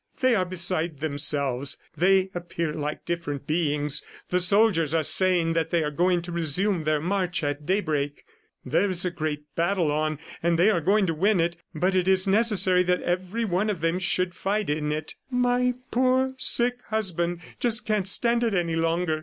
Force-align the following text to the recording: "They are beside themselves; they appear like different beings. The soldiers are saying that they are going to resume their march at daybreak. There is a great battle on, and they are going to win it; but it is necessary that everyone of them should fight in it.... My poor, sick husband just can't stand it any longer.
"They 0.19 0.33
are 0.33 0.45
beside 0.45 0.97
themselves; 0.99 1.77
they 1.95 2.31
appear 2.33 2.73
like 2.73 3.05
different 3.05 3.45
beings. 3.45 4.03
The 4.31 4.39
soldiers 4.39 4.95
are 4.95 5.03
saying 5.03 5.53
that 5.53 5.69
they 5.69 5.83
are 5.83 5.91
going 5.91 6.23
to 6.23 6.31
resume 6.31 6.85
their 6.85 6.99
march 6.99 7.43
at 7.43 7.67
daybreak. 7.67 8.25
There 8.65 8.89
is 8.89 9.05
a 9.05 9.11
great 9.11 9.43
battle 9.55 9.91
on, 9.91 10.17
and 10.41 10.57
they 10.57 10.71
are 10.71 10.81
going 10.81 11.05
to 11.05 11.13
win 11.13 11.39
it; 11.39 11.55
but 11.75 11.93
it 11.93 12.07
is 12.07 12.25
necessary 12.25 12.81
that 12.81 13.03
everyone 13.03 13.69
of 13.69 13.81
them 13.81 13.99
should 13.99 14.33
fight 14.33 14.71
in 14.71 14.91
it.... 14.91 15.13
My 15.29 15.75
poor, 15.91 16.33
sick 16.39 16.79
husband 16.89 17.41
just 17.59 17.85
can't 17.85 18.07
stand 18.07 18.43
it 18.43 18.55
any 18.55 18.75
longer. 18.75 19.19